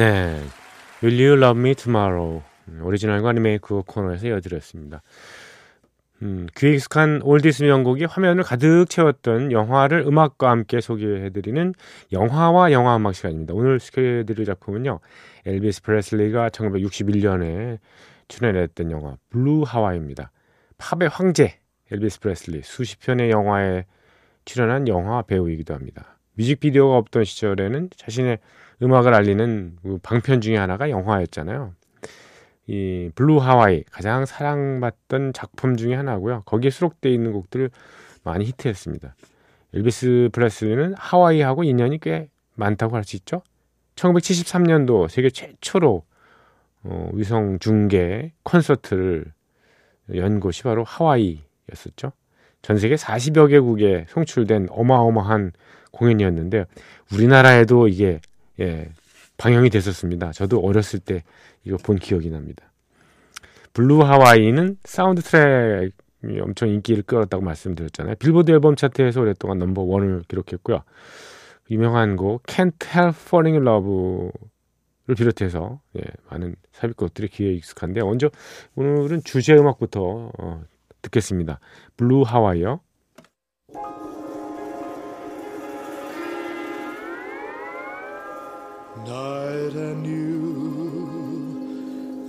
네. 0.02 0.36
Will 1.00 1.24
You 1.24 1.36
Love 1.40 1.60
Me 1.60 1.76
Tomorrow 1.76 2.42
오리지널과 2.82 3.30
리메이크 3.30 3.82
코너에서 3.86 4.26
이어드렸습니다. 4.26 5.00
음, 6.22 6.48
귀에 6.56 6.72
익숙한 6.72 7.20
oldies 7.22 7.62
명곡이 7.62 8.06
화면을 8.06 8.42
가득 8.42 8.86
채웠던 8.88 9.52
영화를 9.52 10.00
음악과 10.00 10.50
함께 10.50 10.80
소개해드리는 10.80 11.74
영화와 12.10 12.72
영화 12.72 12.96
음악 12.96 13.14
시간입니다. 13.14 13.54
오늘 13.54 13.78
소개해드릴 13.78 14.44
작품은요. 14.44 14.98
엘비스 15.46 15.82
프레슬리가 15.82 16.48
1961년에 16.48 17.78
출연했던 18.26 18.90
영화 18.90 19.16
Blue 19.30 19.62
Hawaii입니다. 19.64 20.32
팝의 20.78 21.10
황제 21.10 21.60
엘비스 21.92 22.18
프레슬리 22.18 22.62
수십 22.64 22.98
편의 22.98 23.30
영화에 23.30 23.84
출연한 24.44 24.88
영화 24.88 25.22
배우이기도 25.22 25.74
합니다. 25.74 26.18
뮤직비디오가 26.34 26.96
없던 26.96 27.24
시절에는 27.24 27.90
자신의 27.96 28.38
음악을 28.82 29.14
알리는 29.14 29.76
그 29.82 29.98
방편 30.02 30.40
중에 30.40 30.56
하나가 30.56 30.90
영화였잖아요. 30.90 31.74
이 32.66 33.10
Blue 33.14 33.38
Hawaii 33.38 33.84
가장 33.90 34.24
사랑받던 34.24 35.32
작품 35.32 35.76
중에 35.76 35.94
하나고요. 35.94 36.42
거기에 36.46 36.70
수록되어 36.70 37.12
있는 37.12 37.32
곡들을 37.32 37.70
많이 38.24 38.44
히트했습니다. 38.44 39.14
엘비스 39.74 40.30
프레슬리는 40.32 40.94
하와이하고 40.96 41.64
인연이 41.64 41.98
꽤 41.98 42.28
많다고 42.54 42.96
할 42.96 43.04
수 43.04 43.16
있죠. 43.16 43.42
1973년도 43.96 45.08
세계 45.08 45.30
최초로 45.30 46.04
어, 46.84 47.10
위성 47.14 47.58
중계 47.58 48.32
콘서트를 48.42 49.32
연 50.16 50.40
곳이 50.40 50.62
바로 50.62 50.84
하와이였었죠. 50.84 52.12
전 52.62 52.78
세계 52.78 52.94
40여 52.94 53.48
개국에 53.48 54.06
송출된 54.08 54.68
어마어마한 54.70 55.52
공연이었는데 55.92 56.64
우리나라에도 57.12 57.88
이게 57.88 58.20
예, 58.60 58.88
방영이 59.36 59.70
됐었습니다. 59.70 60.32
저도 60.32 60.60
어렸을 60.60 60.98
때 61.00 61.22
이거 61.64 61.76
본 61.76 61.96
기억이 61.96 62.30
납니다. 62.30 62.72
Blue 63.72 64.02
Hawaii는 64.02 64.76
사운드 64.84 65.22
트랙이 65.22 66.40
엄청 66.42 66.68
인기를 66.68 67.04
끌었다고 67.04 67.42
말씀드렸잖아요. 67.42 68.16
빌보드 68.16 68.50
앨범 68.50 68.76
차트에서 68.76 69.20
오랫동안 69.20 69.58
넘버 69.58 69.82
원을 69.82 70.22
기록했고요. 70.28 70.82
유명한 71.70 72.16
곡 72.16 72.42
Can't 72.44 72.74
Help 72.84 73.16
Falling 73.26 73.56
in 73.56 73.66
Love를 73.66 75.14
비롯해서 75.16 75.80
예, 75.96 76.02
많은 76.30 76.56
삽입곡들이 76.72 77.28
귀에 77.28 77.52
익숙한데 77.52 78.02
먼저 78.02 78.30
오늘은 78.74 79.22
주제 79.24 79.54
음악부터 79.54 80.32
어, 80.38 80.62
듣겠습니다. 81.00 81.60
블루 81.96 82.22
하와이요. 82.22 82.80
Night 89.06 89.74
and 89.74 90.06
you 90.06 91.58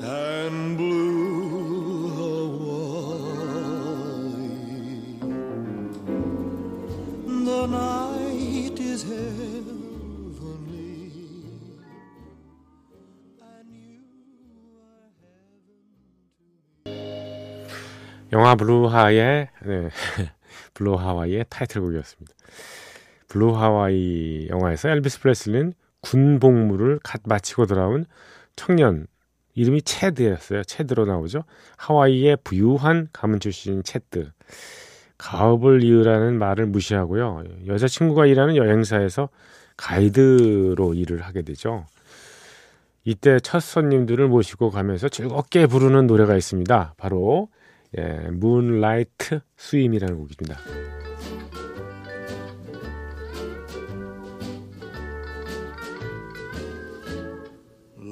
and 0.01 0.77
blue 0.77 2.09
Hawaii. 2.17 2.79
The 7.45 7.67
night 7.67 8.79
is 8.79 9.03
heavenly, 9.03 9.53
and 13.39 13.69
you 13.69 14.01
are 14.81 15.11
heaven 15.21 15.77
to 16.35 16.89
me. 16.89 16.93
영화 18.31 18.55
Blue 18.55 18.93
Hawaii 18.93 19.49
네. 19.65 19.89
Blue 20.73 20.95
Hawaii의 20.95 21.45
타이틀곡이었습니다. 21.49 22.33
Blue 23.27 23.55
Hawaii 23.55 24.47
영화에서 24.49 24.89
엘비스 24.89 25.19
프레슬리는 25.21 25.75
군 26.03 26.39
복무를 26.39 26.99
갓 27.01 27.21
마치고 27.25 27.65
돌아온 27.65 28.05
청년 28.55 29.07
이름이 29.55 29.83
채드였어요. 29.83 30.63
채드로 30.63 31.05
나오죠. 31.05 31.43
하와이의 31.77 32.37
부유한 32.43 33.07
가문 33.13 33.39
출신인 33.39 33.83
채드. 33.83 34.31
가업을 35.17 35.83
이으라는 35.83 36.37
말을 36.37 36.65
무시하고요. 36.67 37.43
여자친구가 37.67 38.25
일하는 38.25 38.57
여행사에서 38.57 39.29
가이드로 39.77 40.93
일을 40.93 41.21
하게 41.21 41.43
되죠. 41.43 41.85
이때 43.05 43.39
첫 43.39 43.59
손님들을 43.61 44.27
모시고 44.27 44.69
가면서 44.69 45.07
즐겁게 45.07 45.67
부르는 45.67 46.07
노래가 46.07 46.35
있습니다. 46.35 46.95
바로 46.97 47.49
예, 47.97 48.03
문라이트 48.31 49.39
스임이라는 49.55 50.15
곡입니다. 50.15 50.57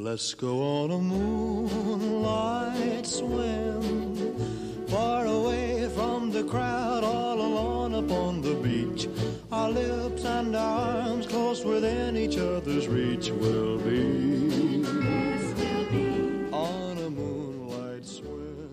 Let's 0.01 0.35
go 0.35 0.63
on 0.63 0.91
a 0.91 0.99
moonlight 0.99 3.07
swim 3.07 4.87
Far 4.89 5.27
away 5.27 5.89
from 5.95 6.31
the 6.31 6.45
crowd 6.45 7.05
All 7.05 7.41
alone 7.41 7.95
upon 7.95 8.41
the 8.41 8.55
beach 8.55 9.09
Our 9.53 9.71
lips 9.71 10.25
and 10.25 10.57
our 10.57 11.03
arms 11.03 11.27
Close 11.27 11.65
within 11.65 12.17
each 12.17 12.39
other's 12.39 12.89
reach 12.89 13.31
Will 13.31 13.79
be 13.79 14.85
On 16.53 16.99
a 16.99 17.11
moonlight 17.11 18.07
swim 18.07 18.71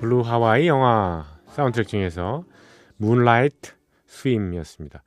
블루 0.00 0.20
하와이 0.22 0.68
영화 0.68 1.24
사운드트랙 1.48 1.88
중에서 1.88 2.44
문라이트 2.98 3.72
스임이었습니다. 4.21 5.03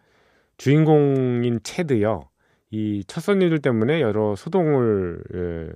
주인공인 0.57 1.61
체드요. 1.63 2.29
이 2.71 3.05
첫 3.07 3.21
손님들 3.21 3.61
때문에 3.61 4.01
여러 4.01 4.35
소동을 4.37 5.75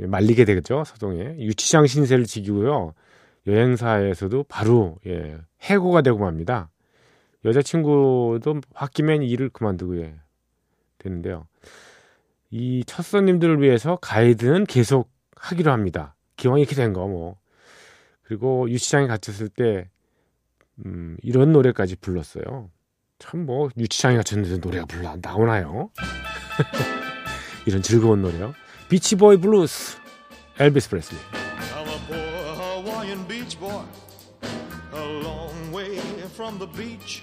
예, 0.00 0.06
말리게 0.06 0.44
되겠죠. 0.44 0.84
소동에 0.84 1.36
유치장 1.38 1.86
신세를 1.86 2.24
지키고요. 2.26 2.94
여행사에서도 3.46 4.44
바로 4.48 4.98
예, 5.06 5.38
해고가 5.62 6.02
되고 6.02 6.18
맙니다. 6.18 6.70
여자친구도 7.44 8.60
홧김엔 8.74 9.22
일을 9.22 9.48
그만두고 9.50 9.98
예, 10.00 10.14
되는데요. 10.98 11.46
이 12.50 12.84
첫 12.86 13.02
손님들을 13.02 13.62
위해서 13.62 13.96
가이드는 13.96 14.64
계속 14.66 15.10
하기로 15.36 15.72
합니다. 15.72 16.14
기왕 16.36 16.58
이렇게 16.58 16.74
된 16.74 16.92
거 16.92 17.06
뭐. 17.08 17.36
그리고 18.22 18.68
유치장에 18.70 19.06
갇혔을 19.06 19.48
때 19.48 19.88
음, 20.86 21.16
이런 21.22 21.52
노래까지 21.52 21.96
불렀어요. 21.96 22.70
참 23.18 23.46
뭐 23.46 23.68
유치장에 23.78 24.16
갇혔는데 24.16 24.58
노래가 24.58 24.86
불러 24.86 25.16
나오나요? 25.22 25.90
이런 27.66 27.82
즐거운 27.82 28.20
노래요. 28.22 28.52
Beach 28.88 29.18
Boy 29.18 29.36
Blues 29.38 29.98
엘비스 30.58 30.90
프레슬리. 30.90 31.18
From 36.34 36.58
the 36.58 36.66
beach. 36.66 37.22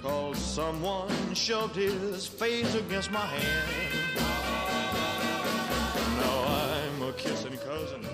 Cause 0.00 0.38
someone 0.38 1.10
shoved 1.34 1.74
his 1.76 2.26
face 2.26 2.72
against 2.76 3.10
my 3.10 3.26
hand. 3.26 4.16
Now 6.16 6.44
I'm 6.46 7.02
a 7.02 7.12
kissing 7.14 7.58
cousin 7.58 8.06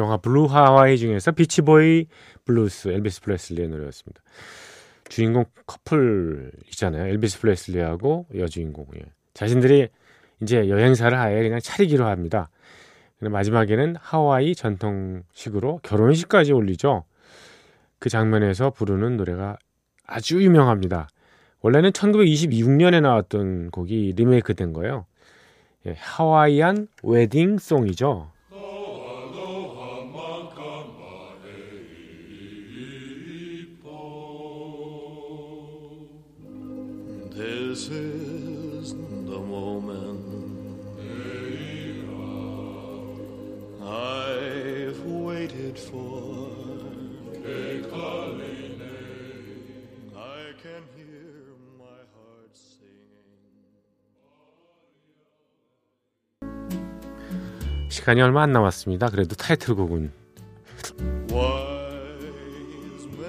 영화 0.00 0.16
Blue 0.16 0.46
Hawaii 0.46 0.96
중에서 0.96 1.32
Beach 1.32 1.78
Boy 1.78 2.06
Blues 2.46 2.88
엘비스 2.88 3.20
프레슬리의 3.20 3.68
노래였습니다. 3.68 4.22
주인공 5.08 5.44
커플이잖아요. 5.66 7.06
엘비스 7.06 7.40
프레슬리하고 7.40 8.26
여주인공. 8.34 8.86
예. 8.96 9.02
자신들이 9.34 9.88
이제 10.42 10.68
여행사를 10.68 11.16
아예 11.16 11.42
그냥 11.42 11.60
차리기로 11.60 12.06
합니다. 12.06 12.48
마지막에는 13.18 13.96
하와이 14.00 14.54
전통식으로 14.54 15.80
결혼식까지 15.82 16.52
올리죠. 16.52 17.04
그 17.98 18.08
장면에서 18.08 18.70
부르는 18.70 19.18
노래가 19.18 19.58
아주 20.06 20.42
유명합니다. 20.42 21.08
원래는 21.60 21.90
1926년에 21.90 23.02
나왔던 23.02 23.70
곡이 23.70 24.14
리메이크 24.16 24.54
된 24.54 24.72
거예요. 24.72 25.04
예, 25.86 25.94
하와이안 25.98 26.88
웨딩 27.02 27.58
송이죠. 27.58 28.30
시간이 58.00 58.22
얼마 58.22 58.42
안 58.42 58.52
남았습니다. 58.52 59.10
그래도 59.10 59.34
타이틀곡은 59.34 60.10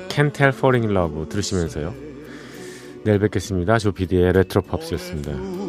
Can't 0.08 0.34
Tell 0.34 0.56
Falling 0.56 0.88
in 0.88 0.96
Love 0.96 1.28
들으시면서요. 1.28 1.94
내일 3.04 3.20
뵙겠습니다. 3.20 3.80
조피디의 3.80 4.32
레트로 4.32 4.62
팝스였습니다. 4.62 5.61